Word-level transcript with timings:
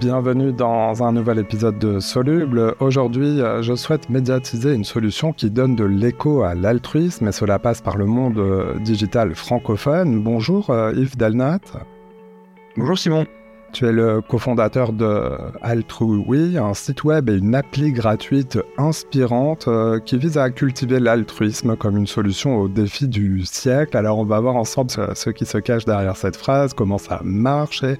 bienvenue 0.00 0.52
dans 0.54 1.02
un 1.02 1.12
nouvel 1.12 1.38
épisode 1.38 1.78
de 1.78 2.00
Soluble. 2.00 2.74
Aujourd'hui, 2.80 3.42
euh, 3.42 3.60
je 3.60 3.74
souhaite 3.74 4.08
médiatiser 4.08 4.72
une 4.72 4.84
solution 4.84 5.34
qui 5.34 5.50
donne 5.50 5.76
de 5.76 5.84
l'écho 5.84 6.42
à 6.42 6.54
l'altruisme 6.54 7.28
et 7.28 7.32
cela 7.32 7.58
passe 7.58 7.82
par 7.82 7.98
le 7.98 8.06
monde 8.06 8.38
euh, 8.38 8.78
digital 8.78 9.34
francophone. 9.34 10.22
Bonjour 10.22 10.70
euh, 10.70 10.94
Yves 10.96 11.18
Delnat. 11.18 11.60
Bonjour 12.78 12.98
Simon. 12.98 13.26
Tu 13.72 13.86
es 13.86 13.92
le 13.92 14.20
cofondateur 14.20 14.92
de 14.92 15.30
Altrui, 15.62 16.58
un 16.58 16.74
site 16.74 17.04
web 17.04 17.28
et 17.28 17.36
une 17.36 17.54
appli 17.54 17.92
gratuite 17.92 18.58
inspirante 18.78 19.68
qui 20.04 20.18
vise 20.18 20.38
à 20.38 20.50
cultiver 20.50 20.98
l'altruisme 20.98 21.76
comme 21.76 21.96
une 21.96 22.06
solution 22.06 22.58
au 22.58 22.68
défi 22.68 23.06
du 23.06 23.44
siècle. 23.44 23.96
Alors 23.96 24.18
on 24.18 24.24
va 24.24 24.40
voir 24.40 24.56
ensemble 24.56 24.90
ce, 24.90 25.30
qui 25.30 25.46
se 25.46 25.58
cache 25.58 25.84
derrière 25.84 26.16
cette 26.16 26.36
phrase, 26.36 26.74
comment 26.74 26.98
ça 26.98 27.20
marche 27.22 27.84
et 27.84 27.96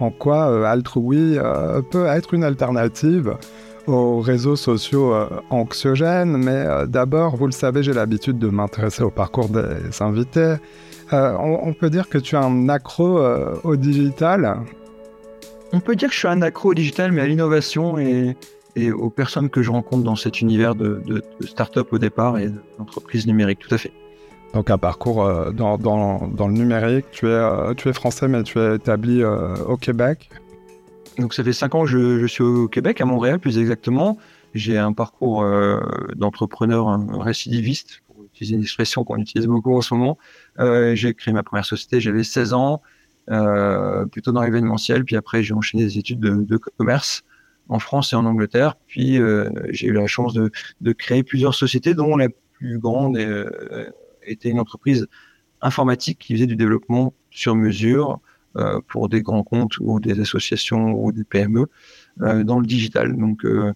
en 0.00 0.10
quoi 0.10 0.50
euh, 0.50 0.64
Altrui 0.64 1.38
euh, 1.38 1.82
peut 1.82 2.06
être 2.06 2.34
une 2.34 2.44
alternative 2.44 3.36
aux 3.86 4.20
réseaux 4.20 4.56
sociaux 4.56 5.14
euh, 5.14 5.28
anxiogènes. 5.50 6.36
Mais 6.36 6.64
d'abord, 6.86 7.36
vous 7.36 7.46
le 7.46 7.52
savez, 7.52 7.82
j'ai 7.82 7.92
l'habitude 7.92 8.38
de 8.38 8.48
m'intéresser 8.48 9.02
au 9.02 9.10
parcours 9.10 9.48
des 9.48 10.02
invités. 10.02 10.56
On, 11.12 11.72
peut 11.74 11.90
dire 11.90 12.08
que 12.08 12.18
tu 12.18 12.34
es 12.34 12.38
un 12.38 12.68
accro 12.68 13.20
au 13.62 13.76
digital. 13.76 14.56
On 15.74 15.80
peut 15.80 15.96
dire 15.96 16.08
que 16.08 16.14
je 16.14 16.20
suis 16.20 16.28
un 16.28 16.40
accro 16.40 16.70
au 16.70 16.74
digital, 16.74 17.10
mais 17.10 17.20
à 17.20 17.26
l'innovation 17.26 17.98
et, 17.98 18.36
aux 18.92 19.10
personnes 19.10 19.50
que 19.50 19.60
je 19.60 19.72
rencontre 19.72 20.04
dans 20.04 20.14
cet 20.14 20.40
univers 20.40 20.76
de, 20.76 21.02
de 21.04 21.22
start-up 21.44 21.92
au 21.92 21.98
départ 21.98 22.38
et 22.38 22.48
d'entreprise 22.78 23.26
numérique, 23.26 23.58
tout 23.58 23.74
à 23.74 23.78
fait. 23.78 23.92
Donc 24.52 24.70
un 24.70 24.78
parcours 24.78 25.24
euh, 25.24 25.50
dans, 25.50 25.76
le 25.76 26.52
numérique. 26.52 27.06
Tu 27.10 27.26
es, 27.26 27.30
euh, 27.30 27.74
tu 27.74 27.88
es 27.88 27.92
français, 27.92 28.28
mais 28.28 28.44
tu 28.44 28.60
es 28.60 28.76
établi 28.76 29.20
euh, 29.20 29.56
au 29.66 29.76
Québec. 29.76 30.30
Donc 31.18 31.34
ça 31.34 31.42
fait 31.42 31.52
cinq 31.52 31.74
ans 31.74 31.82
que 31.82 31.88
je, 31.88 32.26
suis 32.26 32.44
au 32.44 32.68
Québec, 32.68 33.00
à 33.00 33.04
Montréal 33.04 33.40
plus 33.40 33.58
exactement. 33.58 34.16
J'ai 34.54 34.78
un 34.78 34.92
parcours 34.92 35.44
d'entrepreneur 36.14 37.00
récidiviste, 37.20 38.02
pour 38.06 38.24
utiliser 38.24 38.54
une 38.54 38.62
expression 38.62 39.02
qu'on 39.02 39.16
utilise 39.16 39.48
beaucoup 39.48 39.76
en 39.76 39.80
ce 39.80 39.94
moment. 39.94 40.16
j'ai 40.94 41.14
créé 41.14 41.34
ma 41.34 41.42
première 41.42 41.64
société, 41.64 42.00
j'avais 42.00 42.22
16 42.22 42.52
ans, 42.52 42.80
plutôt 43.26 44.32
dans 44.32 44.42
l'événementiel. 44.42 45.04
Puis 45.04 45.16
après, 45.16 45.42
j'ai 45.42 45.54
enchaîné 45.54 45.84
des 45.84 45.98
études 45.98 46.20
de, 46.20 46.56
commerce 46.56 47.22
en 47.68 47.78
France 47.78 48.12
et 48.12 48.16
en 48.16 48.26
Angleterre. 48.26 48.76
Puis 48.86 49.18
j'ai 49.70 49.86
eu 49.86 49.92
la 49.92 50.06
chance 50.06 50.34
de, 50.34 50.50
de, 50.80 50.92
créer 50.92 51.22
plusieurs 51.22 51.54
sociétés, 51.54 51.94
dont 51.94 52.16
la 52.16 52.28
plus 52.52 52.78
grande 52.78 53.16
est, 53.16 53.46
était 54.26 54.50
une 54.50 54.60
entreprise 54.60 55.06
informatique 55.60 56.18
qui 56.18 56.34
faisait 56.34 56.46
du 56.46 56.56
développement 56.56 57.14
sur 57.30 57.54
mesure 57.54 58.20
euh, 58.56 58.80
pour 58.86 59.08
des 59.08 59.22
grands 59.22 59.42
comptes 59.42 59.78
ou 59.80 59.98
des 59.98 60.20
associations 60.20 60.92
ou 60.92 61.10
des 61.10 61.24
PME 61.24 61.66
euh, 62.20 62.44
dans 62.44 62.60
le 62.60 62.66
digital. 62.66 63.16
Donc, 63.16 63.44
euh, 63.44 63.72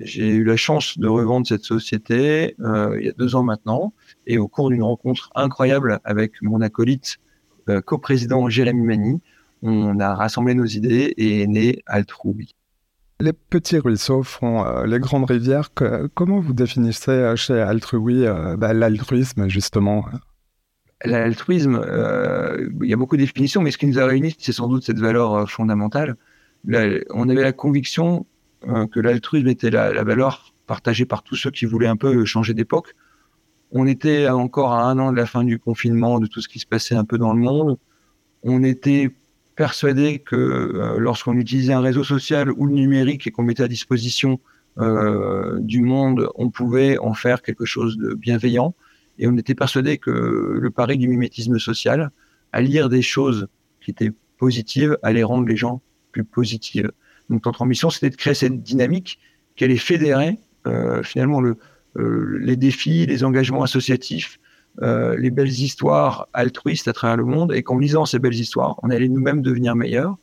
j'ai 0.00 0.28
eu 0.28 0.44
la 0.44 0.56
chance 0.56 0.98
de 0.98 1.06
revendre 1.06 1.46
cette 1.46 1.64
société 1.64 2.56
il 2.58 3.04
y 3.04 3.08
a 3.08 3.12
deux 3.12 3.36
ans 3.36 3.42
maintenant. 3.42 3.92
Et 4.26 4.38
au 4.38 4.48
cours 4.48 4.70
d'une 4.70 4.82
rencontre 4.82 5.30
incroyable 5.34 6.00
avec 6.04 6.32
mon 6.40 6.60
acolyte, 6.62 7.18
coprésident 7.84 8.48
Jérémy 8.48 8.82
Mani, 8.82 9.20
on 9.62 10.00
a 10.00 10.14
rassemblé 10.14 10.54
nos 10.54 10.64
idées 10.64 11.14
et 11.16 11.42
est 11.42 11.46
né 11.46 11.82
Altrui. 11.86 12.54
Les 13.20 13.32
petits 13.32 13.78
ruisseaux 13.78 14.24
font 14.24 14.82
les 14.82 14.98
grandes 14.98 15.30
rivières. 15.30 15.70
comment 16.14 16.40
vous 16.40 16.54
définissez 16.54 17.34
chez 17.36 17.60
Altrui 17.60 18.24
bah, 18.58 18.72
l'altruisme, 18.72 19.48
justement? 19.48 20.04
L'altruisme, 21.04 21.80
il 22.82 22.88
y 22.88 22.92
a 22.92 22.96
beaucoup 22.96 23.16
de 23.16 23.22
définitions, 23.22 23.62
mais 23.62 23.70
ce 23.70 23.78
qui 23.78 23.86
nous 23.86 24.00
a 24.00 24.06
réunis, 24.06 24.34
c'est 24.38 24.52
sans 24.52 24.66
doute 24.66 24.84
cette 24.84 24.98
valeur 24.98 25.48
fondamentale. 25.48 26.16
on 26.66 27.28
avait 27.28 27.42
la 27.42 27.52
conviction 27.52 28.26
que 28.62 28.98
l'altruisme 28.98 29.48
était 29.48 29.70
la, 29.70 30.02
valeur 30.02 30.52
partagée 30.66 31.04
par 31.04 31.22
tous 31.22 31.36
ceux 31.36 31.50
qui 31.50 31.64
voulaient 31.64 31.86
un 31.86 31.96
peu 31.96 32.24
changer 32.24 32.54
d'époque. 32.54 32.94
On 33.72 33.86
était 33.86 34.28
encore 34.28 34.72
à 34.72 34.84
un 34.84 34.98
an 34.98 35.12
de 35.12 35.16
la 35.16 35.26
fin 35.26 35.44
du 35.44 35.58
confinement, 35.58 36.20
de 36.20 36.26
tout 36.26 36.42
ce 36.42 36.48
qui 36.48 36.58
se 36.58 36.66
passait 36.66 36.94
un 36.94 37.04
peu 37.04 37.16
dans 37.16 37.32
le 37.32 37.40
monde. 37.40 37.78
On 38.42 38.62
était 38.62 39.10
persuadé 39.56 40.18
que 40.18 40.36
euh, 40.36 40.98
lorsqu'on 40.98 41.38
utilisait 41.38 41.72
un 41.72 41.80
réseau 41.80 42.04
social 42.04 42.50
ou 42.52 42.66
le 42.66 42.74
numérique 42.74 43.26
et 43.26 43.30
qu'on 43.30 43.42
mettait 43.42 43.62
à 43.62 43.68
disposition 43.68 44.40
euh, 44.78 45.58
du 45.60 45.80
monde, 45.80 46.28
on 46.34 46.50
pouvait 46.50 46.98
en 46.98 47.14
faire 47.14 47.42
quelque 47.42 47.64
chose 47.64 47.96
de 47.96 48.14
bienveillant. 48.14 48.74
Et 49.18 49.26
on 49.26 49.36
était 49.36 49.54
persuadé 49.54 49.96
que 49.96 50.10
le 50.10 50.70
pari 50.70 50.98
du 50.98 51.08
mimétisme 51.08 51.58
social, 51.58 52.10
à 52.52 52.60
lire 52.60 52.90
des 52.90 53.02
choses 53.02 53.48
qui 53.80 53.90
étaient 53.90 54.12
positives, 54.36 54.98
allait 55.02 55.22
rendre 55.22 55.46
les 55.46 55.56
gens 55.56 55.80
plus 56.12 56.24
positifs. 56.24 56.86
Donc 57.30 57.46
notre 57.46 57.62
ambition, 57.62 57.88
c'était 57.88 58.10
de 58.10 58.16
créer 58.16 58.34
cette 58.34 58.62
dynamique 58.62 59.18
qui 59.56 59.64
allait 59.64 59.76
fédérer 59.76 60.38
euh, 60.66 61.02
finalement 61.02 61.40
le, 61.40 61.56
les 61.96 62.56
défis, 62.56 63.06
les 63.06 63.24
engagements 63.24 63.62
associatifs, 63.62 64.38
euh, 64.80 65.16
les 65.18 65.30
belles 65.30 65.50
histoires 65.50 66.28
altruistes 66.32 66.88
à 66.88 66.94
travers 66.94 67.18
le 67.18 67.26
monde 67.26 67.52
et 67.52 67.62
qu'en 67.62 67.78
lisant 67.78 68.06
ces 68.06 68.18
belles 68.18 68.34
histoires, 68.34 68.80
on 68.82 68.88
allait 68.88 69.08
nous-mêmes 69.08 69.42
devenir 69.42 69.76
meilleurs. 69.76 70.16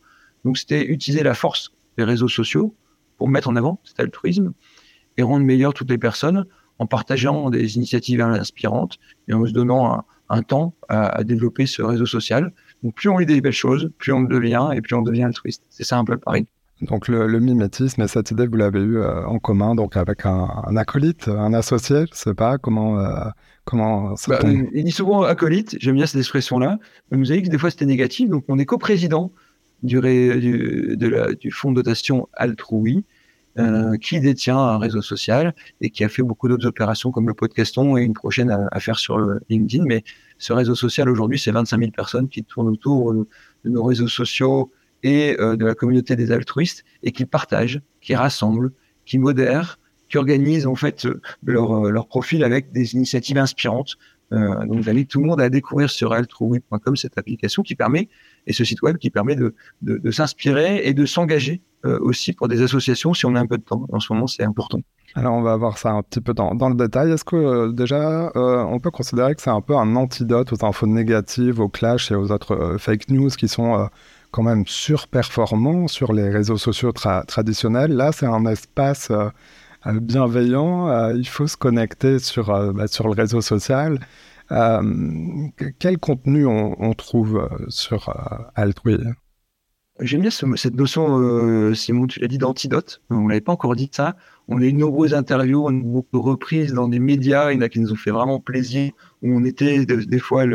Donc 0.44 0.58
c'était 0.58 0.86
utiliser 0.86 1.24
la 1.24 1.36
force 1.36 1.72
des 1.98 2.04
réseaux 2.04 2.28
sociaux 2.28 2.74
pour 3.18 3.30
mettre 3.30 3.50
en 3.50 3.56
avant 3.56 3.80
cet 3.84 4.00
altruisme 4.00 4.54
et 5.18 5.22
rendre 5.22 5.46
meilleures 5.46 5.76
toutes 5.76 5.92
les 5.92 6.00
personnes 6.00 6.46
en 6.80 6.88
partageant 6.88 7.52
des 7.52 7.76
initiatives 7.76 8.22
inspirantes 8.22 8.98
et 9.28 9.34
en 9.34 9.46
se 9.46 9.52
donnant 9.52 10.04
un, 10.30 10.42
temps 10.42 10.74
à, 10.88 11.24
développer 11.24 11.68
ce 11.68 11.84
réseau 11.84 12.08
social. 12.08 12.52
Donc 12.82 12.96
plus 12.96 13.10
on 13.10 13.20
lit 13.20 13.28
des 13.28 13.42
belles 13.42 13.52
choses, 13.52 13.92
plus 14.00 14.14
on 14.14 14.22
devient 14.22 14.70
et 14.74 14.82
plus 14.82 14.96
on 14.96 15.04
devient 15.04 15.24
altruiste. 15.24 15.64
C'est 15.70 15.84
ça 15.84 16.00
un 16.00 16.06
peu 16.06 16.14
le 16.14 16.20
pari. 16.20 16.48
Donc 16.82 17.10
le, 17.10 17.40
mimétisme 17.40 18.02
et 18.02 18.08
cette 18.08 18.32
idée, 18.32 18.48
vous 18.48 18.56
l'avez 18.56 18.80
eu 18.80 18.98
euh, 18.98 19.26
en 19.26 19.40
commun 19.40 19.76
donc 19.76 19.98
avec 19.98 20.26
un, 20.26 20.48
acolyte, 20.78 21.28
un 21.28 21.54
associé, 21.54 22.06
je 22.12 22.18
sais 22.18 22.34
pas 22.34 22.58
comment 22.58 23.00
euh, 23.00 23.26
comment. 23.66 24.16
Ça 24.16 24.40
bah, 24.40 24.50
il 24.74 24.84
dit 24.86 24.92
souvent 24.92 25.24
acolyte, 25.24 25.76
j'aime 25.80 25.96
bien 25.96 26.06
cette 26.06 26.20
expression-là. 26.20 26.80
Il 27.12 27.18
nous 27.18 27.32
a 27.32 27.36
dit 27.36 27.44
que 27.44 27.50
des 27.50 27.58
fois 27.58 27.70
c'était 27.70 27.86
négatif, 27.86 28.30
donc 28.30 28.46
on 28.48 28.58
est 28.60 28.66
coprésident 28.66 29.34
du, 29.84 30.00
du, 30.00 30.96
de 30.96 31.08
la, 31.08 31.34
du 31.34 31.52
fonds 31.52 31.72
de 31.72 31.76
dotation 31.76 32.30
Altrui, 32.34 33.04
euh, 33.58 33.98
qui 33.98 34.22
détient 34.22 34.58
un 34.58 34.78
réseau 34.78 35.02
social 35.02 35.54
et 35.82 35.90
qui 35.90 36.06
a 36.06 36.10
fait 36.10 36.24
beaucoup 36.24 36.48
d'autres 36.48 36.68
opérations 36.68 37.12
comme 37.12 37.28
le 37.28 37.34
podcaston 37.34 37.98
et 37.98 38.04
une 38.04 38.14
prochaine 38.14 38.52
à, 38.72 38.80
faire 38.80 38.98
sur 38.98 39.20
LinkedIn. 39.50 39.84
Mais 39.84 40.06
ce 40.38 40.54
réseau 40.54 40.76
social 40.76 41.10
aujourd'hui, 41.10 41.40
c'est 41.40 41.52
25 41.52 41.78
000 41.78 41.92
personnes 41.92 42.30
qui 42.30 42.44
tournent 42.46 42.70
autour 42.70 43.14
de 43.14 43.28
nos 43.66 43.84
réseaux 43.84 44.08
sociaux 44.08 44.72
et 45.04 45.36
euh, 45.40 45.56
de 45.56 45.66
la 45.66 45.76
communauté 45.76 46.16
des 46.16 46.32
altruistes 46.32 46.84
et 47.04 47.12
qui 47.12 47.26
partagent, 47.26 47.82
qui 48.02 48.16
rassemblent, 48.16 48.72
qui 49.06 49.18
modèrent, 49.18 49.80
qui 50.10 50.18
organisent 50.18 50.68
en 50.68 50.76
fait 50.76 51.06
euh, 51.06 51.22
leur, 51.44 51.86
euh, 51.86 51.92
leur 51.92 52.08
profil 52.08 52.44
avec 52.44 52.72
des 52.72 52.96
initiatives 52.96 53.38
inspirantes. 53.38 53.96
Euh, 54.32 54.66
donc 54.66 54.82
j'invite 54.84 55.10
tout 55.10 55.22
le 55.22 55.28
monde 55.28 55.42
à 55.42 55.50
découvrir 55.50 55.90
sur 55.90 56.14
altrui.com 56.14 56.96
cette 56.96 57.18
application 57.18 57.64
qui 57.64 57.76
permet 57.76 58.10
et 58.46 58.54
ce 58.54 58.64
site 58.64 58.82
web 58.84 58.98
qui 58.98 59.10
permet 59.10 59.36
de, 59.36 59.56
de, 59.82 60.12
s'inspirer 60.12 60.82
et 60.84 60.94
de 60.94 61.06
s'engager 61.06 61.62
aussi 61.84 62.34
pour 62.34 62.48
des 62.48 62.62
associations 62.62 63.14
si 63.16 63.26
on 63.26 63.34
a 63.36 63.40
un 63.40 63.48
peu 63.48 63.58
de 63.58 63.64
temps. 63.64 63.88
En 63.92 64.00
ce 64.00 64.12
moment, 64.12 64.28
c'est 64.28 64.44
important. 64.44 64.82
Alors 65.16 65.34
on 65.34 65.42
va 65.42 65.56
voir 65.56 65.80
ça 65.80 65.92
un 65.92 66.04
petit 66.04 66.22
peu 66.22 66.34
dans, 66.36 66.54
dans 66.54 66.70
le 66.70 66.76
détail. 66.76 67.12
Est-ce 67.12 67.24
que 67.24 67.72
déjà 67.72 68.32
on 68.36 68.80
peut 68.80 68.92
considérer 68.92 69.34
que 69.34 69.42
c'est 69.42 69.50
un 69.50 69.62
peu 69.62 69.76
un 69.76 69.96
antidote 69.96 70.54
aux 70.54 70.64
infos 70.64 70.86
négatives, 70.86 71.60
aux 71.60 71.70
clashs 71.70 72.12
et 72.12 72.16
aux 72.16 72.32
autres 72.32 72.76
fake 72.78 73.10
news 73.10 73.30
qui 73.30 73.48
sont 73.48 73.90
quand 74.32 74.44
même 74.44 74.66
surperformant 74.68 75.88
sur 75.88 76.14
les 76.14 76.30
réseaux 76.30 76.58
sociaux 76.58 76.92
traditionnels. 76.92 77.92
Là, 77.92 78.12
c'est 78.12 78.26
un 78.26 78.46
espace 78.46 79.10
euh, 79.12 79.30
euh, 79.88 80.00
bienveillant. 80.00 80.90
Euh, 80.90 81.14
il 81.16 81.28
faut 81.28 81.48
se 81.48 81.58
connecter 81.58 82.20
sur, 82.20 82.48
bah, 82.74 82.88
sur 82.88 83.08
le 83.08 83.14
réseau 83.14 83.42
social. 83.42 84.00
quel 85.80 85.98
contenu 86.00 86.46
on, 86.46 86.94
trouve 86.94 87.48
sur 87.70 88.14
Altrui 88.56 88.98
J'aime 90.02 90.22
bien 90.22 90.30
cette 90.32 90.76
notion, 90.76 91.74
Simon, 91.76 92.08
tu 92.08 92.20
l'as 92.20 92.28
dit, 92.28 92.38
d'antidote. 92.38 93.02
On 93.10 93.28
l'avait 93.28 93.42
pas 93.42 93.52
encore 93.52 93.76
dit 93.76 93.90
ça. 93.92 94.16
On 94.48 94.62
a 94.62 94.66
eu 94.66 94.72
de 94.72 94.78
nombreuses 94.78 95.14
interviews, 95.14 95.66
on 95.66 95.70
a 95.70 95.74
eu 95.74 95.84
beaucoup 95.84 96.18
de 96.18 96.24
reprises 96.24 96.74
dans 96.74 96.88
des 96.88 97.00
médias. 97.00 97.52
Il 97.52 97.56
y 97.56 97.58
en 97.58 97.62
a 97.62 97.70
qui 97.70 97.80
nous 97.80 97.92
ont 97.92 97.98
fait 97.98 98.12
vraiment 98.12 98.40
plaisir, 98.40 98.92
où 99.22 99.36
on 99.36 99.44
était 99.44 99.86
des 99.86 100.20
fois 100.20 100.46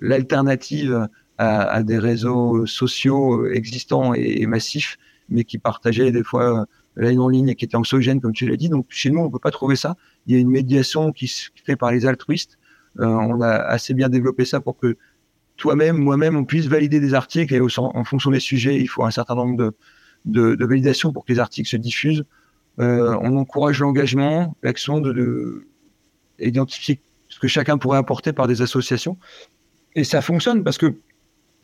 l'alternative 0.00 1.08
à, 1.38 1.82
des 1.82 1.98
réseaux 1.98 2.66
sociaux 2.66 3.46
existants 3.46 4.12
et, 4.14 4.46
massifs, 4.46 4.98
mais 5.28 5.44
qui 5.44 5.58
partageaient 5.58 6.10
des 6.10 6.24
fois 6.24 6.66
la 6.96 7.10
ligne 7.10 7.20
en 7.20 7.28
ligne 7.28 7.48
et 7.48 7.54
qui 7.54 7.64
étaient 7.64 7.76
anxiogènes, 7.76 8.20
comme 8.20 8.32
tu 8.32 8.46
l'as 8.48 8.56
dit. 8.56 8.68
Donc 8.68 8.86
chez 8.88 9.10
nous, 9.10 9.20
on 9.20 9.30
peut 9.30 9.38
pas 9.38 9.52
trouver 9.52 9.76
ça. 9.76 9.96
Il 10.26 10.34
y 10.34 10.36
a 10.36 10.40
une 10.40 10.50
médiation 10.50 11.12
qui 11.12 11.28
se 11.28 11.50
fait 11.64 11.76
par 11.76 11.92
les 11.92 12.06
altruistes. 12.06 12.58
Euh, 12.98 13.06
on 13.06 13.40
a 13.40 13.50
assez 13.50 13.94
bien 13.94 14.08
développé 14.08 14.44
ça 14.44 14.60
pour 14.60 14.76
que 14.76 14.96
toi-même, 15.56 15.96
moi-même, 15.96 16.36
on 16.36 16.44
puisse 16.44 16.66
valider 16.66 17.00
des 17.00 17.14
articles 17.14 17.54
et 17.54 17.60
en 17.60 18.04
fonction 18.04 18.30
des 18.30 18.40
sujets, 18.40 18.76
il 18.76 18.86
faut 18.86 19.04
un 19.04 19.10
certain 19.10 19.34
nombre 19.34 19.56
de, 19.56 19.72
de, 20.24 20.54
de 20.54 20.66
validations 20.66 21.12
pour 21.12 21.24
que 21.24 21.32
les 21.32 21.38
articles 21.38 21.68
se 21.68 21.76
diffusent. 21.76 22.24
Euh, 22.80 23.16
on 23.22 23.36
encourage 23.36 23.80
l'engagement, 23.80 24.56
l'action 24.62 25.00
de, 25.00 25.12
de 25.12 25.66
identifier 26.38 27.00
ce 27.28 27.38
que 27.38 27.48
chacun 27.48 27.76
pourrait 27.76 27.98
apporter 27.98 28.32
par 28.32 28.46
des 28.46 28.62
associations. 28.62 29.18
Et 29.94 30.04
ça 30.04 30.20
fonctionne 30.20 30.62
parce 30.62 30.78
que 30.78 30.94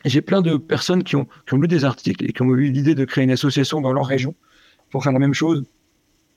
j'ai 0.05 0.21
plein 0.21 0.43
de 0.43 0.57
personnes 0.57 1.03
qui 1.03 1.17
ont, 1.17 1.27
qui 1.47 1.55
ont 1.55 1.59
lu 1.59 1.69
des 1.69 1.85
articles 1.85 2.25
et 2.25 2.33
qui 2.33 2.43
ont 2.43 2.55
eu 2.55 2.71
l'idée 2.71 2.95
de 2.95 3.05
créer 3.05 3.25
une 3.25 3.31
association 3.31 3.81
dans 3.81 3.93
leur 3.93 4.07
région 4.07 4.35
pour 4.91 5.03
faire 5.03 5.13
la 5.13 5.19
même 5.19 5.35
chose. 5.35 5.65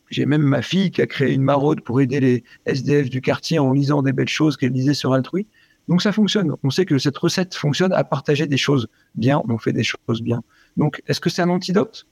J'ai 0.10 0.26
même 0.26 0.42
ma 0.42 0.62
fille 0.62 0.92
qui 0.92 1.02
a 1.02 1.08
créé 1.08 1.34
une 1.34 1.42
maraude 1.42 1.82
pour 1.82 2.00
aider 2.00 2.20
les 2.20 2.44
SDF 2.66 3.10
du 3.10 3.22
quartier 3.22 3.60
en 3.60 3.74
lisant 3.74 4.02
des 4.02 4.14
belles 4.14 4.30
choses 4.30 4.56
qu'elle 4.56 4.72
lisait 4.72 4.94
sur 4.94 5.14
Altrui. 5.14 5.48
Donc 5.90 6.02
ça 6.02 6.12
fonctionne. 6.12 6.54
On 6.64 6.70
sait 6.70 6.86
que 6.86 6.98
cette 6.98 7.18
recette 7.18 7.56
fonctionne 7.56 7.94
à 7.94 8.04
partager 8.04 8.48
des 8.48 8.58
choses 8.58 8.88
bien. 9.16 9.42
On 9.48 9.58
fait 9.58 9.74
des 9.74 9.84
choses 9.84 10.22
bien. 10.22 10.44
Donc 10.78 11.02
est-ce 11.08 11.20
que 11.20 11.30
c'est 11.30 11.42
un 11.42 11.50
antidote? 11.50 12.08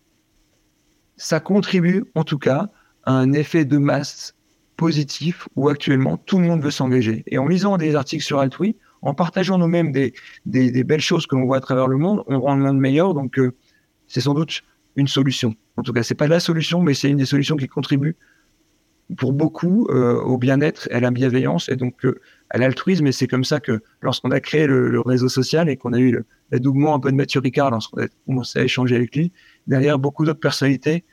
Ça 1.18 1.40
contribue 1.40 2.04
en 2.16 2.26
tout 2.26 2.38
cas 2.38 2.70
à 3.04 3.14
un 3.14 3.32
effet 3.32 3.64
de 3.64 3.78
masse 3.78 4.36
positif 4.76 5.48
où 5.56 5.70
actuellement 5.70 6.18
tout 6.18 6.40
le 6.40 6.46
monde 6.46 6.62
veut 6.62 6.72
s'engager. 6.72 7.24
Et 7.28 7.38
en 7.38 7.48
lisant 7.48 7.78
des 7.78 7.96
articles 7.96 8.24
sur 8.24 8.40
Altrui, 8.40 8.76
en 9.02 9.14
partageant 9.14 9.58
nous-mêmes 9.58 9.92
des, 9.92 10.14
belles 10.84 11.02
choses 11.02 11.28
que 11.28 11.36
l'on 11.36 11.46
voit 11.46 11.58
à 11.58 11.62
travers 11.62 11.88
le 11.88 11.98
monde, 11.98 12.24
on 12.28 12.40
rend 12.40 12.56
le 12.56 12.64
monde 12.64 12.80
meilleur. 12.80 13.14
Donc, 13.14 13.38
euh, 13.38 13.54
c'est 14.08 14.22
sans 14.22 14.34
doute 14.34 14.64
une 14.96 15.08
solution. 15.08 15.56
En 15.78 15.84
tout 15.84 15.94
cas, 15.94 16.04
c'est 16.04 16.16
pas 16.16 16.28
la 16.28 16.40
solution, 16.40 16.82
mais 16.82 16.94
c'est 16.94 17.10
une 17.10 17.18
des 17.18 17.26
solutions 17.26 17.58
qui 17.58 17.68
contribue 17.68 18.16
pour 19.18 19.34
beaucoup 19.34 19.88
euh, 19.90 20.20
au 20.22 20.38
bien-être 20.38 20.88
à 20.92 21.00
la 21.00 21.12
bienveillance 21.12 21.70
et 21.70 21.76
donc 21.76 22.06
euh, 22.06 22.20
à 22.50 22.58
l'altruisme. 22.58 23.06
Et 23.06 23.12
c'est 23.12 23.28
comme 23.28 23.44
ça 23.44 23.60
que 23.60 23.84
lorsqu'on 24.02 24.32
a 24.32 24.40
créé 24.40 24.66
le, 24.66 25.00
réseau 25.02 25.30
social 25.30 25.70
et 25.70 25.78
qu'on 25.78 25.94
a 25.94 26.00
eu 26.00 26.12
le, 26.12 26.26
un 26.52 27.00
peu 27.00 27.12
de 27.12 27.16
Mathieu 27.16 27.40
Ricard 27.40 27.70
lorsqu'on 27.72 28.02
a 28.02 28.08
commencé 28.26 28.60
à 28.60 28.64
échanger 28.64 28.96
avec 28.96 29.16
lui, 29.16 29.32
derrière 29.68 30.00
beaucoup 30.00 30.26
d'autres 30.26 30.40
personnalités 30.40 31.04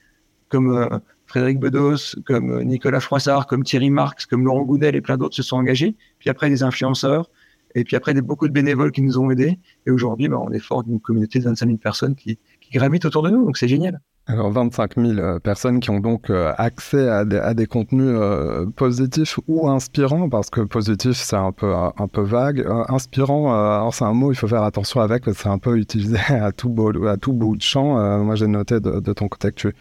comme 0.49 1.01
Frédéric 1.27 1.61
Bedos, 1.61 2.21
comme 2.27 2.63
Nicolas 2.63 3.01
Froissart, 3.01 3.47
comme 3.47 3.65
Thierry 3.65 3.89
Marx, 3.89 4.27
comme 4.27 4.45
Laurent 4.45 4.65
Goudel 4.65 4.95
et 4.95 5.01
plein 5.01 5.17
d'autres 5.17 5.35
se 5.35 5.43
sont 5.43 5.57
engagés. 5.57 5.97
Puis 6.19 6.29
après, 6.29 6.51
des 6.51 6.63
influenceurs, 6.63 7.31
et 7.75 7.85
puis 7.85 7.97
après, 7.97 8.13
il 8.13 8.17
y 8.17 8.19
a 8.19 8.23
beaucoup 8.23 8.49
de 8.49 8.53
bénévoles 8.53 8.93
qui 8.93 9.03
nous 9.03 9.19
ont 9.19 9.31
aidés. 9.31 9.59
Et 9.87 9.91
aujourd'hui, 9.91 10.29
bah, 10.29 10.39
on 10.41 10.51
est 10.51 10.59
fort 10.59 10.85
d'une 10.85 11.01
communauté 11.01 11.39
de 11.39 11.45
25 11.45 11.67
000 11.67 11.79
personnes 11.79 12.15
qui, 12.15 12.39
qui 12.61 12.71
gravitent 12.71 13.05
autour 13.05 13.23
de 13.23 13.31
nous. 13.31 13.45
Donc 13.45 13.57
c'est 13.57 13.69
génial. 13.69 14.01
Alors 14.29 14.53
25 14.53 14.95
000 14.99 15.19
euh, 15.19 15.41
personnes 15.41 15.81
qui 15.81 15.91
ont 15.91 15.99
donc 15.99 16.31
euh, 16.31 16.53
accès 16.57 17.09
à 17.09 17.25
des, 17.25 17.41
des 17.57 17.67
contenus 17.67 18.07
euh, 18.07 18.67
positifs 18.67 19.41
ou 19.49 19.69
inspirants, 19.69 20.29
parce 20.29 20.49
que 20.49 20.61
positif 20.61 21.17
c'est 21.17 21.35
un 21.35 21.51
peu, 21.51 21.75
un 21.75 22.07
peu 22.07 22.21
vague. 22.23 22.65
inspirant, 22.89 23.91
c'est 23.91 24.05
un 24.05 24.13
mot, 24.13 24.31
il 24.31 24.37
faut 24.37 24.47
faire 24.47 24.63
attention 24.63 25.01
avec, 25.01 25.25
c'est 25.35 25.49
un 25.49 25.59
peu 25.59 25.77
utilisé 25.77 26.19
à 26.29 26.53
tout, 26.53 26.69
beau, 26.69 27.07
à 27.07 27.17
tout 27.17 27.33
bout 27.33 27.57
de 27.57 27.63
champ. 27.63 28.23
moi 28.23 28.37
j'ai 28.37 28.47
noté 28.47 28.79
de, 28.79 29.13
ton 29.13 29.27
côté 29.27 29.49
que 29.51 29.57
tu, 29.57 29.75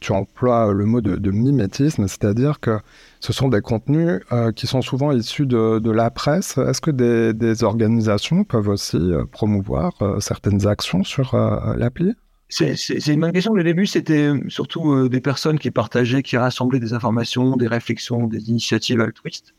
tu 0.00 0.12
emploies 0.12 0.72
le 0.72 0.84
mot 0.84 1.00
de, 1.00 1.30
mimétisme, 1.32 2.06
c'est-à-dire 2.06 2.60
que 2.60 2.78
ce 3.18 3.32
sont 3.32 3.48
des 3.48 3.60
contenus 3.60 4.20
qui 4.54 4.68
sont 4.68 4.80
souvent 4.80 5.10
issus 5.10 5.46
de, 5.46 5.90
la 5.90 6.10
presse. 6.10 6.56
Est-ce 6.56 6.80
que 6.80 6.92
des, 6.92 7.64
organisations 7.64 8.44
peuvent 8.44 8.68
aussi 8.68 9.10
promouvoir 9.32 9.92
certaines 10.20 10.68
actions 10.68 11.02
sur 11.02 11.36
l'appli? 11.76 12.14
C'est 12.48 13.06
une 13.06 13.20
bonne 13.20 13.32
question. 13.32 13.54
Le 13.54 13.64
début, 13.64 13.86
c'était 13.86 14.32
surtout 14.48 15.08
des 15.08 15.20
personnes 15.20 15.58
qui 15.58 15.70
partageaient, 15.70 16.22
qui 16.22 16.36
rassemblaient 16.36 16.80
des 16.80 16.94
informations, 16.94 17.56
des 17.56 17.66
réflexions, 17.66 18.26
des 18.26 18.48
initiatives 18.50 19.00
altruistes. 19.00 19.54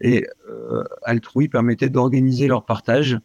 Et 0.00 0.26
Altrui 1.02 1.48
permettait 1.48 1.88
d'organiser 1.88 2.46
leur 2.46 2.64
partage 2.64 3.18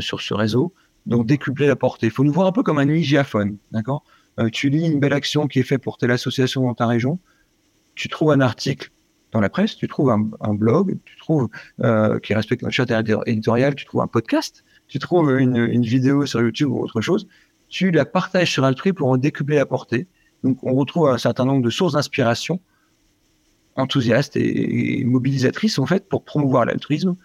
sur 0.00 0.20
ce 0.20 0.34
réseau, 0.34 0.72
donc 1.06 1.26
décupler 1.26 1.66
la 1.66 1.76
portée. 1.76 2.06
Il 2.06 2.12
faut 2.12 2.24
nous 2.24 2.32
voir 2.32 2.46
un 2.46 2.52
peu 2.52 2.62
comme 2.62 2.78
un 2.78 2.88
IGAphone, 2.88 3.58
d'accord? 3.72 4.04
Euh, 4.38 4.48
tu 4.50 4.70
lis 4.70 4.86
une 4.86 5.00
belle 5.00 5.12
action 5.12 5.46
qui 5.46 5.58
est 5.58 5.64
faite 5.64 5.82
pour 5.82 5.98
telle 5.98 6.10
association 6.10 6.62
dans 6.62 6.74
ta 6.74 6.86
région, 6.86 7.18
tu 7.94 8.08
trouves 8.08 8.30
un 8.30 8.40
article 8.40 8.90
dans 9.32 9.40
la 9.40 9.48
presse, 9.48 9.76
tu 9.76 9.86
trouves 9.86 10.10
un, 10.10 10.54
blog, 10.54 10.98
tu 11.04 11.16
trouves 11.16 11.48
euh, 11.82 12.18
qui 12.18 12.34
respecte 12.34 12.62
notre 12.62 12.74
charte 12.74 12.92
éditorial, 13.26 13.74
tu 13.74 13.84
trouves 13.84 14.00
un 14.00 14.08
podcast, 14.08 14.64
tu 14.88 14.98
trouves 14.98 15.38
une, 15.38 15.82
vidéo 15.82 16.26
sur 16.26 16.40
YouTube 16.40 16.70
ou 16.70 16.80
autre 16.80 17.00
chose, 17.00 17.28
tu 17.70 17.90
la 17.90 18.04
partages 18.04 18.52
sur 18.52 18.64
Altrui 18.64 18.92
pour 18.92 19.08
en 19.08 19.16
décupler 19.16 19.56
la 19.56 19.64
portée. 19.64 20.06
Donc 20.44 20.58
on 20.62 20.74
retrouve 20.74 21.08
un 21.08 21.18
certain 21.18 21.46
nombre 21.46 21.62
de 21.62 21.70
sources 21.70 21.94
d'inspiration 21.94 22.60
enthousiastes 23.76 24.36
et, 24.36 25.04
mobilisatrices 25.04 25.78
en 25.78 25.86
fait 25.86 26.06
pour 26.08 26.24
promouvoir 26.24 26.66
l'altruisme 26.66 27.16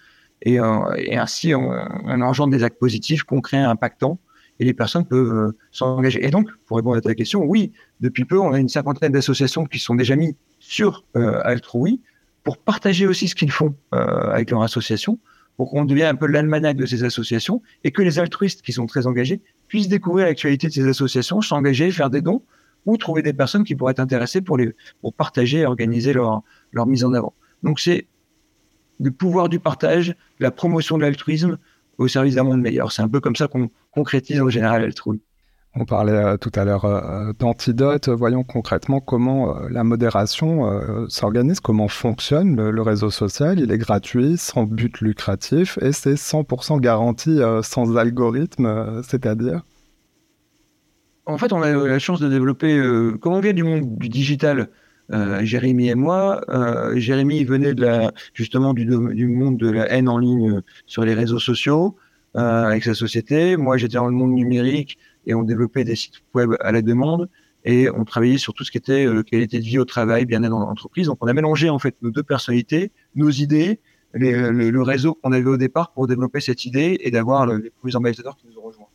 et, 0.42 0.60
euh, 0.60 0.80
ainsi 1.12 1.54
on, 1.54 1.70
on 2.06 2.22
engendre 2.22 2.52
des 2.56 2.64
actes 2.64 2.80
positifs, 2.80 3.24
concrets, 3.24 3.58
impactants 3.58 4.20
et 4.60 4.66
les 4.66 4.74
personnes 4.74 5.06
peuvent 5.06 5.34
euh, 5.34 5.58
s'engager. 5.72 6.26
Et 6.26 6.32
donc, 6.32 6.50
pour 6.66 6.78
répondre 6.78 6.98
à 6.98 7.02
ta 7.02 7.14
question, 7.14 7.44
oui, 7.44 7.74
depuis 8.00 8.26
peu, 8.26 8.40
on 8.40 8.54
a 8.54 8.60
une 8.60 8.70
cinquantaine 8.70 9.12
d'associations 9.12 9.66
qui 9.66 9.80
sont 9.80 9.96
déjà 9.96 10.16
mis 10.16 10.36
sur 10.60 11.04
euh, 11.16 11.42
Altrui 11.44 12.02
pour 12.44 12.58
partager 12.58 13.08
aussi 13.08 13.28
ce 13.28 13.36
qu'ils 13.36 13.52
font 13.52 13.76
euh, 13.94 14.32
avec 14.32 14.52
leur 14.52 14.62
association, 14.62 15.20
pour 15.58 15.70
qu'on 15.70 15.86
devienne 15.86 16.08
un 16.08 16.16
peu 16.16 16.28
l'almanach 16.28 16.76
de 16.76 16.86
ces 16.86 17.04
associations 17.04 17.62
et 17.84 17.92
que 17.92 18.02
les 18.02 18.20
altruistes 18.20 18.62
qui 18.62 18.74
sont 18.74 18.86
très 18.86 19.08
engagés 19.08 19.42
puissent 19.68 19.88
découvrir 19.88 20.26
l'actualité 20.26 20.68
de 20.68 20.74
ces 20.74 20.88
associations, 20.88 21.42
s'engager, 21.42 21.92
faire 21.92 22.10
des 22.10 22.22
dons 22.22 22.42
ou 22.86 22.98
trouver 22.98 23.22
des 23.22 23.34
personnes 23.34 23.64
qui 23.64 23.76
pourraient 23.76 23.92
être 23.92 24.00
intéressées 24.00 24.42
pour, 24.42 24.58
les, 24.58 24.76
pour 25.02 25.14
partager 25.14 25.60
et 25.60 25.66
organiser 25.66 26.14
leur, 26.14 26.44
leur 26.72 26.86
mise 26.86 27.04
en 27.04 27.14
avant. 27.14 27.34
Donc 27.64 27.80
c'est 27.80 28.08
le 29.00 29.12
pouvoir 29.12 29.50
du 29.50 29.60
partage, 29.60 30.16
la 30.40 30.52
promotion 30.52 30.98
de 30.98 31.04
l'altruisme, 31.04 31.58
au 31.98 32.08
service 32.08 32.36
d'un 32.36 32.44
monde 32.44 32.62
meilleur. 32.62 32.92
C'est 32.92 33.02
un 33.02 33.08
peu 33.08 33.20
comme 33.20 33.36
ça 33.36 33.48
qu'on 33.48 33.70
concrétise 33.92 34.42
en 34.42 34.50
général 34.50 34.84
Eltroul. 34.84 35.20
On 35.78 35.84
parlait 35.84 36.14
euh, 36.14 36.38
tout 36.38 36.52
à 36.56 36.64
l'heure 36.64 36.86
euh, 36.86 37.34
d'antidote. 37.38 38.08
Voyons 38.08 38.44
concrètement 38.44 39.02
comment 39.02 39.58
euh, 39.58 39.68
la 39.70 39.84
modération 39.84 40.46
s'organise, 41.10 41.60
comment 41.60 41.90
fonctionne 41.90 42.70
le, 42.70 42.82
réseau 42.82 43.10
social. 43.10 43.60
Il 43.60 43.72
est 43.72 43.78
gratuit, 43.78 44.38
sans 44.38 44.64
but 44.64 45.02
lucratif 45.02 45.78
et 45.82 45.92
c'est 45.92 46.14
100% 46.14 46.80
garanti 46.80 47.40
sans 47.64 47.98
algorithme, 47.98 49.02
c'est-à-dire? 49.04 49.62
En 51.26 51.38
fait, 51.38 51.52
on 51.52 51.62
a 51.62 51.72
la 51.72 52.00
chance 52.00 52.20
de 52.20 52.30
développer, 52.30 52.80
comme 53.20 53.34
on 53.34 53.40
vient 53.40 53.54
du 53.54 53.64
monde 53.64 53.98
du 53.98 54.10
digital, 54.10 54.70
Jérémy 55.42 55.90
et 55.90 55.96
moi. 55.96 56.42
Jérémy 56.96 57.44
venait 57.44 57.74
justement 58.34 58.74
du, 58.74 59.28
monde 59.28 59.58
de 59.58 59.70
la 59.70 59.92
haine 59.92 60.08
en 60.08 60.20
ligne 60.20 60.62
sur 60.86 61.04
les 61.04 61.16
réseaux 61.16 61.40
sociaux. 61.40 61.98
Euh, 62.36 62.66
avec 62.66 62.84
sa 62.84 62.94
société. 62.94 63.56
Moi, 63.56 63.78
j'étais 63.78 63.96
dans 63.96 64.08
le 64.08 64.12
monde 64.12 64.34
numérique 64.34 64.98
et 65.26 65.34
on 65.34 65.44
développait 65.44 65.84
des 65.84 65.96
sites 65.96 66.22
web 66.34 66.52
à 66.60 66.72
la 66.72 66.82
demande 66.82 67.30
et 67.66 67.90
on 67.90 68.06
travaillait 68.06 68.38
sur 68.38 68.54
tout 68.54 68.64
ce 68.64 68.72
qui 68.72 68.78
était 68.78 69.06
euh, 69.06 69.24
qualité 69.24 69.60
de 69.60 69.64
vie 69.64 69.80
au 69.80 69.86
travail, 69.86 70.26
bien-être 70.26 70.52
dans 70.52 70.60
l'entreprise. 70.60 71.08
Donc, 71.08 71.18
on 71.22 71.28
a 71.28 71.34
mélangé 71.34 71.70
en 71.70 71.80
fait 71.80 71.96
nos 72.02 72.12
deux 72.12 72.24
personnalités, 72.24 72.92
nos 73.16 73.32
idées, 73.32 73.80
les, 74.14 74.32
le, 74.32 74.82
réseau 74.82 75.16
qu'on 75.16 75.32
avait 75.32 75.50
au 75.50 75.58
départ 75.58 75.92
pour 75.92 76.08
développer 76.08 76.40
cette 76.40 76.64
idée 76.66 76.98
et 77.02 77.12
d'avoir 77.12 77.48
les 77.48 77.72
premiers 77.72 77.96
ambassadeurs 77.96 78.38
qui 78.38 78.48
nous 78.48 78.58
ont 78.60 78.68
rejoints. 78.68 78.88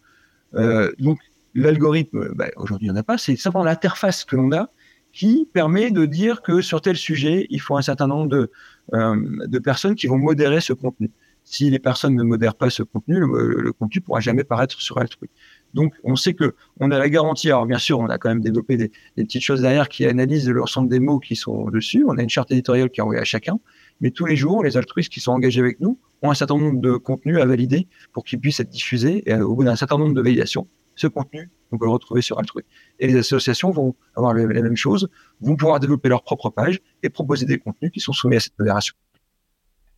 Euh, 0.55 0.91
donc, 0.99 1.19
l'algorithme, 1.55 2.33
bah, 2.35 2.47
aujourd'hui, 2.57 2.87
il 2.87 2.93
n'y 2.93 2.97
en 2.97 3.01
a 3.01 3.03
pas. 3.03 3.19
C'est 3.19 3.37
simplement 3.37 3.65
l'interface 3.65 4.25
que 4.25 4.37
l'on 4.37 4.53
a 4.53 4.71
qui 5.13 5.49
permet 5.53 5.91
de 5.91 6.07
dire 6.07 6.41
que 6.41 6.61
sur 6.61 6.81
tel 6.81 6.97
sujet, 6.97 7.49
il 7.51 7.61
faut 7.61 7.77
un 7.77 7.83
certain 7.83 8.07
nombre 8.07 8.29
de, 8.29 8.51
euh, 8.95 9.61
personnes 9.63 9.97
qui 9.97 10.07
vont 10.07 10.19
modérer 10.19 10.61
ce 10.61 10.73
contenu 10.73 11.11
si 11.43 11.69
les 11.71 11.79
personnes 11.81 12.15
ne 12.15 12.23
modèrent 12.23 12.55
pas 12.55 12.71
ce 12.71 12.83
contenu, 12.83 13.19
le, 13.19 13.61
le 13.61 13.73
contenu 13.73 14.01
pourra 14.01 14.21
jamais 14.21 14.45
paraître 14.45 14.81
sur 14.81 14.99
Altrui. 14.99 15.31
Donc, 15.75 15.95
on 16.05 16.17
sait 16.17 16.35
que 16.35 16.55
on 16.79 16.91
a 16.91 16.99
la 16.99 17.09
garantie. 17.09 17.49
Alors, 17.49 17.67
bien 17.67 17.79
sûr, 17.79 17.99
on 17.99 18.07
a 18.07 18.19
quand 18.19 18.29
même 18.29 18.41
développé 18.41 18.77
des, 18.77 18.91
petites 19.17 19.43
choses 19.43 19.61
derrière 19.61 19.89
qui 19.89 20.05
analysent 20.07 20.49
l'ensemble 20.49 20.89
des 20.89 21.01
mots 21.01 21.19
qui 21.19 21.37
sont 21.37 21.71
dessus. 21.71 22.05
On 22.07 22.17
a 22.19 22.23
une 22.23 22.29
charte 22.29 22.51
éditoriale 22.51 22.91
qui 22.91 23.01
est 23.01 23.03
envoyée 23.03 23.21
à 23.21 23.25
chacun. 23.25 23.59
Mais 24.01 24.11
tous 24.11 24.27
les 24.27 24.37
jours, 24.37 24.65
les 24.65 24.77
altruistes 24.77 25.13
qui 25.13 25.21
sont 25.21 25.33
engagés 25.33 25.61
avec 25.61 25.81
nous 25.81 25.99
ont 26.23 26.31
un 26.31 26.35
certain 26.35 26.59
nombre 26.59 26.81
de 26.81 26.97
contenus 26.97 27.39
à 27.39 27.47
valider 27.47 27.87
pour 28.13 28.25
qu'ils 28.25 28.41
puissent 28.41 28.61
être 28.61 28.71
diffusés. 28.71 29.23
Et 29.27 29.35
au 29.35 29.55
bout 29.55 29.65
d'un 29.65 29.77
certain 29.77 29.99
nombre 29.99 30.15
de 30.15 30.23
validations, 30.23 30.67
ce 30.97 31.07
contenu, 31.07 31.51
on 31.73 31.79
peut 31.79 31.87
le 31.87 31.93
retrouver 31.93 32.23
sur 32.23 32.39
Altrui. 32.39 32.65
Et 32.99 33.07
les 33.07 33.17
associations 33.17 33.71
vont 33.71 33.95
avoir 34.17 34.35
la 34.35 34.47
même 34.47 34.77
chose, 34.77 35.09
vont 35.41 35.57
pouvoir 35.57 35.81
développer 35.81 36.09
leur 36.09 36.23
propre 36.23 36.51
page 36.51 36.81
et 37.03 37.09
proposer 37.09 37.47
des 37.47 37.59
contenus 37.59 37.91
qui 37.93 38.01
sont 38.01 38.13
soumis 38.13 38.37
à 38.37 38.41
cette 38.41 38.59
modération. 38.59 38.95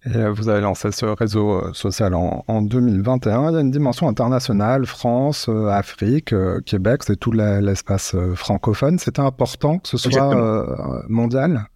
Et 0.04 0.16
euh, 0.16 0.32
vous 0.32 0.48
avez 0.48 0.60
lancé 0.60 0.90
ce 0.90 1.06
réseau 1.06 1.52
euh, 1.52 1.72
social 1.72 2.14
en, 2.14 2.62
2021. 2.62 3.50
Il 3.50 3.54
y 3.54 3.56
a 3.56 3.60
une 3.60 3.70
dimension 3.70 4.08
internationale, 4.08 4.84
France, 4.84 5.46
euh, 5.48 5.68
Afrique, 5.68 6.34
Québec, 6.66 7.02
c'est 7.04 7.16
tout 7.16 7.30
l'espace 7.32 8.16
francophone. 8.34 8.98
C'était 8.98 9.20
important 9.20 9.78
que 9.78 9.88
ce 9.88 9.96
soit 9.96 11.04
mondial? 11.08 11.66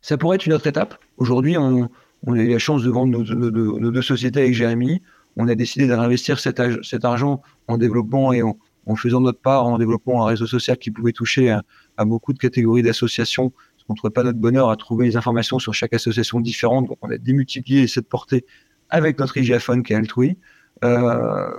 Ça 0.00 0.16
pourrait 0.16 0.36
être 0.36 0.46
une 0.46 0.52
autre 0.52 0.66
étape. 0.66 0.96
Aujourd'hui, 1.16 1.56
on, 1.56 1.88
a 2.28 2.36
eu 2.36 2.50
la 2.50 2.58
chance 2.58 2.82
de 2.82 2.90
vendre 2.90 3.18
nos, 3.18 3.90
deux 3.90 4.02
sociétés 4.02 4.40
avec 4.40 4.54
Jérémy. 4.54 5.02
On 5.36 5.48
a 5.48 5.54
décidé 5.56 5.88
d'investir 5.88 6.38
cet, 6.38 6.62
cet, 6.84 7.04
argent 7.04 7.42
en 7.66 7.78
développement 7.78 8.32
et 8.32 8.42
en, 8.42 8.56
faisant 8.96 9.20
notre 9.20 9.40
part 9.40 9.66
en 9.66 9.78
développant 9.78 10.22
un 10.22 10.26
réseau 10.26 10.46
social 10.46 10.76
qui 10.76 10.90
pouvait 10.92 11.12
toucher 11.12 11.58
à 11.96 12.04
beaucoup 12.04 12.32
de 12.32 12.38
catégories 12.38 12.82
d'associations 12.82 13.52
on 13.88 13.92
ne 13.92 13.96
trouvait 13.96 14.12
pas 14.12 14.22
notre 14.22 14.38
bonheur 14.38 14.70
à 14.70 14.76
trouver 14.76 15.06
les 15.06 15.16
informations 15.16 15.58
sur 15.58 15.74
chaque 15.74 15.92
association 15.92 16.40
différente. 16.40 16.88
Donc, 16.88 16.98
on 17.02 17.10
a 17.10 17.18
démultiplié 17.18 17.86
cette 17.86 18.08
portée 18.08 18.46
avec 18.90 19.18
notre 19.18 19.36
IGAphone 19.36 19.82
qui 19.82 19.92
est 19.92 19.96
Altrui. 19.96 20.38
Euh, 20.84 21.50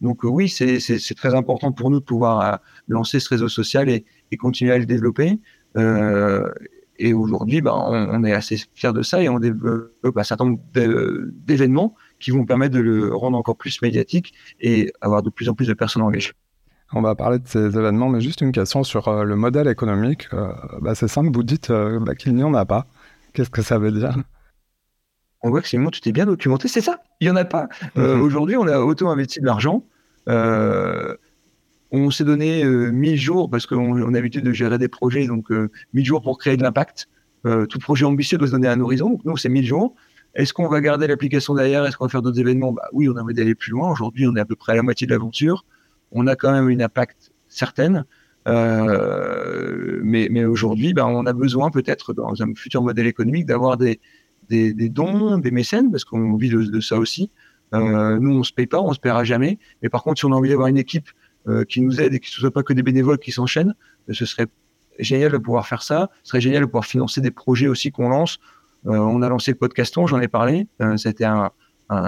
donc 0.00 0.24
oui, 0.24 0.48
c'est 0.48 1.14
très 1.16 1.34
important 1.34 1.72
pour 1.72 1.90
nous 1.90 2.00
de 2.00 2.04
pouvoir 2.04 2.40
euh, 2.40 2.56
lancer 2.88 3.20
ce 3.20 3.28
réseau 3.28 3.48
social 3.48 3.88
et, 3.88 4.04
continuer 4.38 4.72
à 4.72 4.78
le 4.78 4.86
développer. 4.86 5.40
Euh, 5.76 6.50
Et 6.98 7.12
aujourd'hui, 7.12 7.60
bah, 7.60 7.74
on, 7.74 8.24
est 8.24 8.32
assez 8.32 8.56
fiers 8.74 8.92
de 8.92 9.02
ça 9.02 9.22
et 9.22 9.28
on 9.28 9.38
développe 9.38 10.16
un 10.16 10.22
certain 10.22 10.46
nombre 10.46 10.62
d'événements 10.72 11.94
qui 12.18 12.30
vont 12.30 12.46
permettre 12.46 12.74
de 12.74 12.80
le 12.80 13.14
rendre 13.14 13.36
encore 13.36 13.56
plus 13.56 13.82
médiatique 13.82 14.32
et 14.60 14.92
avoir 15.00 15.22
de 15.22 15.30
plus 15.30 15.48
en 15.48 15.54
plus 15.54 15.68
de 15.68 15.74
personnes 15.74 16.02
engagées. 16.02 16.32
On 16.92 17.02
va 17.02 17.14
parler 17.14 17.38
de 17.38 17.48
ces 17.48 17.76
événements, 17.76 18.08
mais 18.08 18.20
juste 18.20 18.40
une 18.40 18.52
question 18.52 18.84
sur 18.84 19.08
euh, 19.08 19.24
le 19.24 19.34
modèle 19.34 19.66
économique. 19.68 20.28
Euh, 20.32 20.52
bah, 20.80 20.94
c'est 20.94 21.08
simple, 21.08 21.30
vous 21.32 21.42
dites 21.42 21.70
euh, 21.70 21.98
bah, 21.98 22.14
qu'il 22.14 22.34
n'y 22.34 22.44
en 22.44 22.54
a 22.54 22.64
pas. 22.64 22.86
Qu'est-ce 23.32 23.50
que 23.50 23.62
ça 23.62 23.78
veut 23.78 23.90
dire? 23.90 24.16
On 25.42 25.50
voit 25.50 25.62
que 25.62 25.68
Simon, 25.68 25.90
tu 25.90 26.00
t'es 26.00 26.12
bien 26.12 26.26
documenté, 26.26 26.68
c'est 26.68 26.80
ça, 26.80 27.02
il 27.20 27.26
n'y 27.26 27.30
en 27.30 27.36
a 27.36 27.44
pas. 27.44 27.68
Mhm. 27.96 28.20
Aujourd'hui, 28.20 28.56
on 28.56 28.66
a 28.66 28.78
auto-investi 28.78 29.40
de 29.40 29.46
l'argent. 29.46 29.84
on 30.26 32.10
s'est 32.10 32.24
donné 32.24 32.64
1000 32.64 33.16
jours 33.16 33.50
parce 33.50 33.66
qu'on 33.66 34.08
a 34.08 34.10
l'habitude 34.10 34.44
de 34.44 34.52
gérer 34.52 34.78
des 34.78 34.88
projets, 34.88 35.26
donc 35.26 35.50
1000 35.92 36.04
jours 36.04 36.22
pour 36.22 36.38
créer 36.38 36.56
de 36.56 36.62
l'impact. 36.62 37.08
tout 37.44 37.78
projet 37.78 38.06
ambitieux 38.06 38.38
doit 38.38 38.48
se 38.48 38.52
donner 38.52 38.68
un 38.68 38.80
horizon, 38.80 39.10
donc 39.10 39.24
nous, 39.24 39.36
c'est 39.36 39.48
1000 39.48 39.66
jours. 39.66 39.94
Est-ce 40.34 40.52
qu'on 40.52 40.68
va 40.68 40.80
garder 40.80 41.06
l'application 41.06 41.54
derrière? 41.54 41.84
Est-ce 41.84 41.96
qu'on 41.96 42.06
va 42.06 42.10
faire 42.10 42.22
d'autres 42.22 42.40
événements? 42.40 42.72
Bah, 42.72 42.88
Oui, 42.92 43.08
on 43.08 43.16
a 43.16 43.22
envie 43.22 43.34
d'aller 43.34 43.54
plus 43.54 43.70
loin. 43.70 43.90
Aujourd'hui, 43.90 44.26
on 44.26 44.34
est 44.36 44.40
à 44.40 44.44
peu 44.44 44.56
près 44.56 44.72
à 44.72 44.76
la 44.76 44.82
moitié 44.82 45.06
de 45.06 45.12
l'aventure. 45.12 45.64
On 46.12 46.26
a 46.26 46.36
quand 46.36 46.52
même 46.52 46.68
une 46.68 46.82
impact 46.82 47.32
certaine. 47.48 48.04
Euh, 48.48 50.00
mais, 50.02 50.28
mais 50.30 50.44
aujourd'hui, 50.44 50.92
bah, 50.94 51.06
on 51.06 51.26
a 51.26 51.32
besoin 51.32 51.70
peut-être 51.70 52.12
dans 52.12 52.42
un 52.42 52.54
futur 52.54 52.82
modèle 52.82 53.06
économique 53.06 53.46
d'avoir 53.46 53.76
des, 53.76 54.00
des, 54.48 54.72
dons, 54.88 55.38
des 55.38 55.50
mécènes, 55.50 55.90
parce 55.90 56.04
qu'on 56.04 56.36
vit 56.36 56.50
de, 56.50 56.80
ça 56.80 56.96
aussi. 56.96 57.30
Euh, 57.74 58.18
nous, 58.20 58.38
on 58.38 58.42
se 58.44 58.52
paye 58.52 58.66
pas, 58.66 58.80
on 58.80 58.92
se 58.92 59.00
paiera 59.00 59.24
jamais. 59.24 59.58
Mais 59.82 59.88
par 59.88 60.04
contre, 60.04 60.20
si 60.20 60.24
on 60.24 60.32
a 60.32 60.36
envie 60.36 60.50
d'avoir 60.50 60.68
une 60.68 60.78
équipe 60.78 61.08
euh, 61.48 61.64
qui 61.64 61.80
nous 61.80 62.00
aide 62.00 62.14
et 62.14 62.20
que 62.20 62.28
ce 62.28 62.40
soit 62.40 62.52
pas 62.52 62.62
que 62.62 62.72
des 62.72 62.82
bénévoles 62.82 63.18
qui 63.18 63.32
s'enchaînent, 63.32 63.74
ce 64.10 64.24
serait 64.24 64.46
génial 64.98 65.32
de 65.32 65.38
pouvoir 65.38 65.66
faire 65.66 65.82
ça. 65.82 66.10
Ce 66.22 66.30
serait 66.30 66.40
génial 66.40 66.62
de 66.62 66.66
pouvoir 66.66 66.86
financer 66.86 67.20
des 67.20 67.30
projets 67.30 67.68
aussi 67.68 67.90
qu'on 67.90 68.08
lance. 68.08 68.38
Euh, 68.86 68.96
on 68.96 69.22
a 69.22 69.28
lancé 69.28 69.52
le 69.52 69.56
podcaston, 69.56 70.06
j'en 70.06 70.20
ai 70.20 70.28
parlé. 70.28 70.68
Euh, 70.80 70.96
ça 70.96 71.08
a 71.08 71.12
été 71.12 71.24
un, 71.24 71.50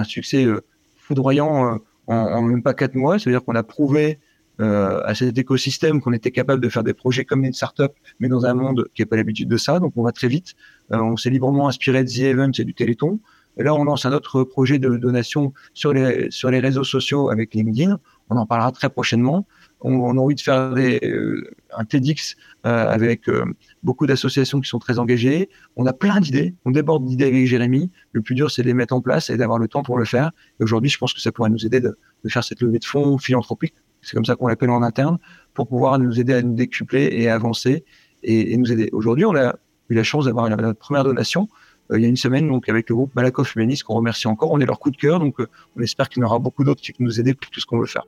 succès 0.05 0.45
euh, 0.45 0.61
foudroyant 0.97 1.79
en, 2.09 2.43
même 2.43 2.63
pas 2.63 2.75
quatre 2.75 2.95
mois. 2.95 3.19
C'est-à-dire 3.19 3.45
qu'on 3.45 3.55
a 3.55 3.63
prouvé 3.63 4.19
à 4.61 5.15
cet 5.15 5.39
écosystème 5.39 6.01
qu'on 6.01 6.13
était 6.13 6.33
capable 6.33 6.61
de 6.61 6.69
faire 6.69 6.83
des 6.83 6.93
projets 6.93 7.25
comme 7.25 7.45
une 7.45 7.53
startup, 7.53 7.93
mais 8.19 8.27
dans 8.27 8.45
un 8.45 8.55
monde 8.55 8.89
qui 8.93 9.03
n'a 9.03 9.07
pas 9.07 9.15
l'habitude 9.15 9.49
de 9.49 9.57
ça. 9.57 9.79
Donc 9.79 9.93
on 9.95 10.03
va 10.03 10.11
très 10.11 10.27
vite. 10.27 10.55
on 10.91 11.17
s'est 11.17 11.31
librement 11.31 11.69
inspiré 11.69 12.03
de 12.03 12.09
The 12.09 12.19
Event 12.23 12.51
et 12.59 12.65
du 12.65 12.75
Téléthon. 12.75 13.21
Et 13.59 13.63
là, 13.63 13.75
on 13.75 13.85
lance 13.85 14.05
un 14.05 14.13
autre 14.13 14.45
projet 14.45 14.79
de 14.79 14.97
donation 14.97 15.53
sur 15.75 15.93
les, 15.93 16.31
sur 16.31 16.51
les 16.51 16.61
réseaux 16.61 16.85
sociaux 16.85 17.31
avec 17.31 17.55
LinkedIn. 17.55 17.99
On 18.31 18.37
en 18.37 18.47
parlera 18.47 18.73
très 18.73 18.89
prochainement 18.89 19.47
on, 19.81 20.17
a 20.17 20.21
envie 20.21 20.35
de 20.35 20.41
faire 20.41 20.75
des, 20.75 20.99
euh, 21.05 21.51
un 21.77 21.85
TEDx 21.85 22.37
euh, 22.67 22.89
avec 22.89 23.29
euh, 23.29 23.45
beaucoup 23.83 24.07
d'associations 24.07 24.61
qui 24.61 24.69
sont 24.69 24.79
très 24.79 24.99
engagées. 24.99 25.49
On 25.77 25.87
a 25.87 25.93
plein 25.93 26.21
d'idées, 26.21 26.55
on 26.65 26.71
déborde 26.71 27.05
d'idées 27.05 27.27
avec 27.27 27.47
Jérémy. 27.47 27.91
Le 28.13 28.21
plus 28.21 28.35
dur, 28.35 28.51
c'est 28.51 28.63
de 28.63 28.67
les 28.67 28.75
mettre 28.75 28.95
en 28.95 29.01
place 29.01 29.31
et 29.31 29.37
d'avoir 29.37 29.59
le 29.59 29.69
temps 29.69 29.83
pour 29.83 29.99
le 29.99 30.05
faire. 30.05 30.33
Et 30.61 30.65
aujourd'hui, 30.65 30.91
je 30.91 30.99
pense 30.99 31.15
que 31.15 31.21
ça 31.21 31.31
pourrait 31.33 31.51
nous 31.51 31.65
aider 31.65 31.81
de, 31.81 31.97
faire 32.29 32.43
cette 32.43 32.61
levée 32.61 32.79
de 32.79 32.85
fonds 32.85 33.19
philanthropique, 33.19 33.75
c'est 34.03 34.15
comme 34.15 34.25
ça 34.25 34.37
qu'on 34.37 34.49
l'appelle 34.49 34.71
en 34.71 34.83
interne, 34.83 35.19
pour 35.55 35.69
pouvoir 35.69 35.99
nous 35.99 36.19
aider 36.21 36.35
à 36.35 36.43
nous 36.43 36.55
décupler 36.55 37.09
et 37.13 37.29
avancer 37.29 37.85
et, 38.23 38.57
nous 38.57 38.73
aider. 38.73 38.91
Aujourd'hui, 38.93 39.25
on 39.25 39.37
a 39.37 39.57
eu 39.89 39.95
la 39.95 40.03
chance 40.03 40.25
d'avoir 40.25 40.49
notre 40.49 40.79
première 40.79 41.05
donation 41.05 41.49
il 41.95 42.03
y 42.03 42.05
a 42.05 42.09
une 42.09 42.17
semaine, 42.17 42.47
donc 42.47 42.69
avec 42.69 42.91
le 42.91 42.95
groupe 42.95 43.15
Malakoff 43.15 43.57
Humaniste, 43.57 43.85
qu'on 43.85 43.95
remercie 43.95 44.29
encore. 44.29 44.51
On 44.51 44.61
est 44.61 44.67
leur 44.67 44.79
coup 44.79 44.91
de 44.91 44.99
cœur, 44.99 45.21
donc 45.21 45.39
on 45.75 45.81
espère 45.81 46.11
qu'il 46.11 46.21
y 46.21 46.23
en 46.23 46.29
aura 46.29 46.39
beaucoup 46.39 46.63
d'autres 46.63 46.83
qui 46.83 46.93
nous 46.99 47.19
aider 47.19 47.33
pour 47.33 47.51
tout 47.51 47.61
ce 47.61 47.67
qu'on 47.67 47.79
veut 47.79 47.87
faire. 47.87 48.05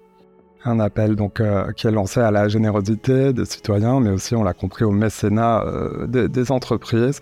Un 0.65 0.79
appel 0.79 1.17
donc 1.17 1.41
euh, 1.41 1.73
qui 1.73 1.87
est 1.87 1.91
lancé 1.91 2.21
à 2.21 2.31
la 2.31 2.49
générosité 2.49 3.33
des 3.33 3.47
citoyens, 3.47 3.99
mais 4.01 4.11
aussi, 4.11 4.35
on 4.35 4.43
l'a 4.43 4.53
compris, 4.53 4.85
au 4.85 4.91
mécénat 4.91 5.63
euh, 5.65 6.07
des, 6.07 6.53
entreprises. 6.53 7.21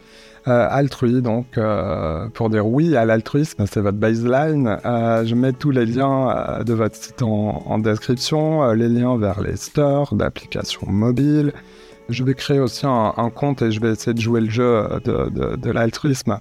Euh, 0.48 0.66
Altrui, 0.70 1.22
donc, 1.22 1.58
pour 2.34 2.50
dire 2.50 2.66
oui 2.66 2.96
à 2.96 3.04
l'altruisme, 3.04 3.64
c'est 3.70 3.80
votre 3.80 3.98
baseline. 3.98 4.78
je 4.84 5.34
mets 5.34 5.52
tous 5.52 5.70
les 5.70 5.86
liens 5.86 6.62
de 6.64 6.72
votre 6.72 6.96
site 6.96 7.22
en, 7.22 7.78
description, 7.78 8.72
les 8.72 8.88
liens 8.88 9.16
vers 9.18 9.40
les 9.40 9.56
stores 9.56 10.14
d'applications 10.14 10.88
mobiles. 10.90 11.52
Je 12.08 12.24
vais 12.24 12.34
créer 12.34 12.60
aussi 12.60 12.86
un, 12.86 13.30
compte 13.34 13.62
et 13.62 13.70
je 13.70 13.80
vais 13.80 13.90
essayer 13.90 14.14
de 14.14 14.20
jouer 14.20 14.40
le 14.40 14.50
jeu 14.50 14.84
de, 15.04 15.70
l'altruisme 15.70 16.38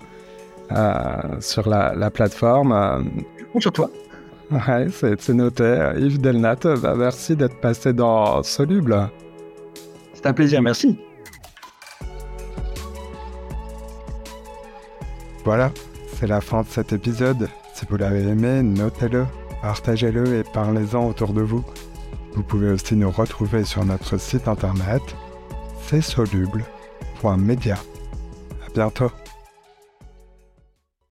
sur 1.39 1.69
la, 1.69 1.93
la 1.93 2.09
plateforme. 2.09 3.05
Compte 3.51 3.61
sur 3.61 3.73
toi. 3.73 3.89
Ouais, 4.49 4.87
c'est 4.91 5.29
noté. 5.29 5.91
Yves 5.97 6.21
Delnat, 6.21 6.55
bah, 6.81 6.95
merci 6.95 7.35
d'être 7.35 7.59
passé 7.59 7.91
dans 7.93 8.41
Soluble. 8.43 9.09
C'est 10.13 10.25
un 10.25 10.33
plaisir, 10.33 10.61
merci. 10.61 10.97
Voilà, 15.43 15.71
c'est 16.13 16.27
la 16.27 16.41
fin 16.41 16.61
de 16.61 16.67
cet 16.67 16.93
épisode. 16.93 17.49
Si 17.73 17.85
vous 17.89 17.97
l'avez 17.97 18.23
aimé, 18.23 18.63
notez-le, 18.63 19.25
partagez-le 19.61 20.39
et 20.39 20.43
parlez-en 20.53 21.07
autour 21.07 21.33
de 21.33 21.41
vous. 21.41 21.63
Vous 22.33 22.43
pouvez 22.43 22.71
aussi 22.71 22.95
nous 22.95 23.11
retrouver 23.11 23.63
sur 23.63 23.85
notre 23.85 24.17
site 24.17 24.47
internet, 24.47 25.01
c'est 25.87 26.01
soluble.media. 26.01 27.75
À 27.75 28.69
bientôt. 28.73 29.11